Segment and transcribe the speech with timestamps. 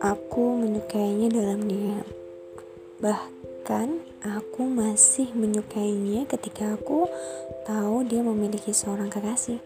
[0.00, 2.08] Aku menyukainya dalam diam.
[3.04, 3.88] Bahkan
[4.24, 7.04] aku masih menyukainya ketika aku
[7.68, 9.60] tahu dia memiliki seorang kekasih.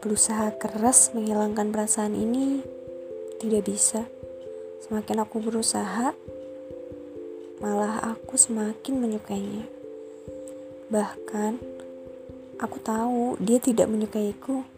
[0.00, 2.64] Berusaha keras menghilangkan perasaan ini
[3.36, 4.08] tidak bisa.
[4.88, 6.16] Semakin aku berusaha,
[7.60, 9.68] malah aku semakin menyukainya.
[10.88, 11.60] Bahkan
[12.56, 14.75] aku tahu dia tidak menyukaiku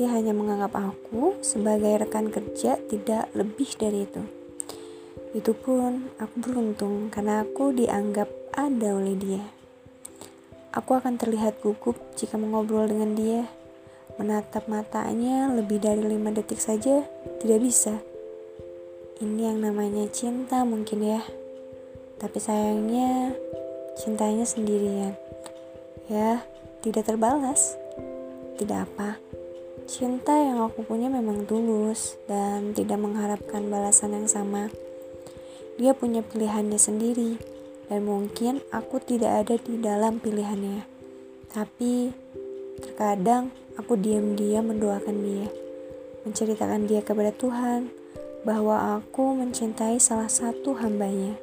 [0.00, 4.24] dia hanya menganggap aku sebagai rekan kerja tidak lebih dari itu.
[5.36, 9.44] Itu pun aku beruntung karena aku dianggap ada oleh dia.
[10.72, 13.44] Aku akan terlihat gugup jika mengobrol dengan dia.
[14.16, 17.04] Menatap matanya lebih dari lima detik saja
[17.36, 18.00] tidak bisa.
[19.20, 21.20] Ini yang namanya cinta mungkin ya.
[22.16, 23.36] Tapi sayangnya
[24.00, 25.12] cintanya sendirian.
[26.08, 26.40] Ya,
[26.80, 27.76] tidak terbalas.
[28.56, 29.29] Tidak apa.
[29.90, 34.70] Cinta yang aku punya memang tulus dan tidak mengharapkan balasan yang sama.
[35.82, 37.34] Dia punya pilihannya sendiri,
[37.90, 40.86] dan mungkin aku tidak ada di dalam pilihannya.
[41.50, 42.14] Tapi
[42.78, 45.50] terkadang aku diam-diam mendoakan dia,
[46.22, 47.90] menceritakan dia kepada Tuhan
[48.46, 51.34] bahwa aku mencintai salah satu hambanya.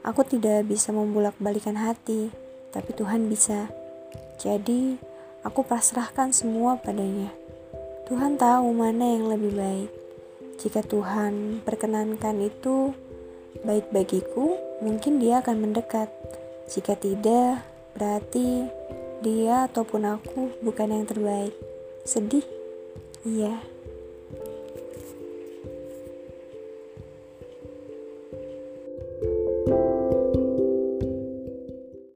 [0.00, 2.32] Aku tidak bisa membulak-balikan hati,
[2.72, 3.68] tapi Tuhan bisa.
[4.40, 4.96] Jadi,
[5.44, 7.43] aku pasrahkan semua padanya.
[8.04, 9.90] Tuhan tahu mana yang lebih baik.
[10.60, 12.92] Jika Tuhan perkenankan itu
[13.64, 16.12] baik bagiku, mungkin Dia akan mendekat.
[16.68, 17.64] Jika tidak,
[17.96, 18.68] berarti
[19.24, 21.56] Dia ataupun aku bukan yang terbaik.
[22.04, 22.44] Sedih?
[23.24, 23.73] Iya.